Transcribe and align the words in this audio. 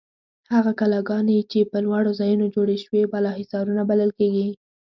هغه 0.53 0.71
کلاګانې 0.79 1.37
چې 1.51 1.59
په 1.71 1.77
لوړو 1.85 2.11
ځایونو 2.19 2.45
جوړې 2.55 2.77
شوې 2.83 3.01
بالاحصارونه 3.11 3.81
بلل 3.89 4.11
کیږي. 4.19 4.47